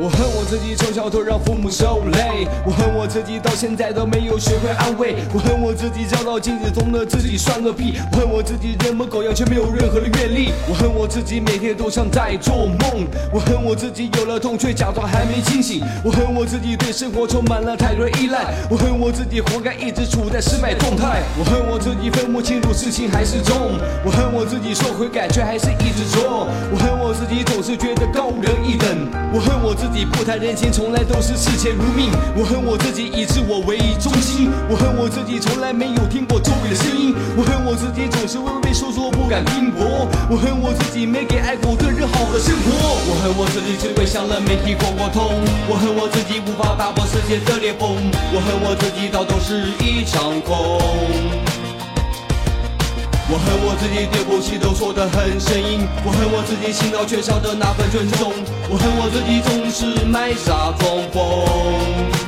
[0.00, 26.99] 我恨我自己从小都让父母受累，我恨我自己到现在都没有学会安慰，我恨我自己照到镜子中的自己算个屁，我恨我自己人模狗样却没有任何的阅历，我恨我自己每天都像在做梦，我恨我自己有了痛却假装还没清醒，我恨我自己对生活充满了太多依赖，我恨我自己活该一直处在失败状态，我恨我自己分不清楚是轻还是重，我恨我自己说悔改却还是一直做，我恨我
[27.30, 45.30] 己总是觉得高人一等，我恨我自己不谈人情，从来都是视钱如命，我恨我自己以自我为中心，我恨我自己从来没有听过周围的声音，我恨我自己总是畏畏缩缩不敢拼搏，我恨我自己没给爱过的人好的生活，我恨我自己只会向人媒体过过痛，
[45.70, 47.94] 我恨我自己无法打破世界的裂缝，
[48.34, 51.49] 我恨我自己到头是一场空。
[53.32, 58.32] 我恨我自己对不起都说得很生硬，我恨我自己心脑缺少的那份尊重，
[58.68, 62.19] 我恨我自己总是卖傻装疯。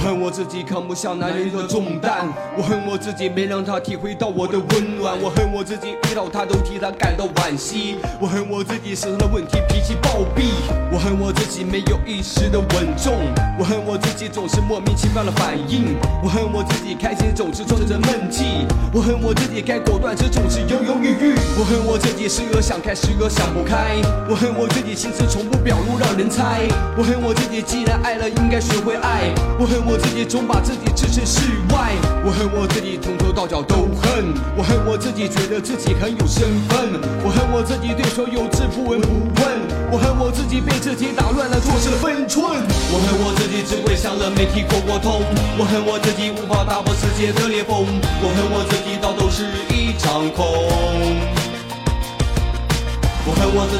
[0.00, 10.56] 我恨我自己扛不下男人的重担，我恨我自己没让他体会到我的温暖，我恨我自己遇到他都替他感到惋惜，我恨我自己身上的问题脾气暴毙，
[10.90, 13.12] 我恨我自己没有一时的稳重，
[13.58, 26.64] 我恨我自己总是莫名其妙的反应，我恨我自己开心总是装着闷气，我恨我自己该果断时总是犹犹豫豫，我恨我自己时而想开时而想不开，我恨我自己心思从不表露让人猜，
[26.96, 29.28] 我恨我自己既然爱了应该学会爱，
[29.60, 31.40] 我恨我我自己总把自己置身事
[31.74, 31.90] 外，
[32.22, 34.78] 我恨我自己从头到脚都恨，我恨。
[34.86, 39.44] 我自己觉得自己很有身份，我恨我自己对所有事不闻不问，
[39.90, 45.22] 我恨我自己被自己打乱了做事的分寸，我恨我自己只会向了媒体过过痛，
[45.58, 49.19] 我恨我自己无法打破世界的裂缝，我恨我自己到头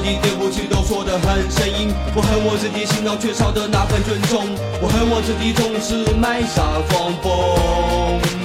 [0.01, 4.47] 自己对不起都说得很生硬，我恨我自己心脑缺少的那份尊重，
[4.81, 8.40] 我恨我自己总是卖傻装疯。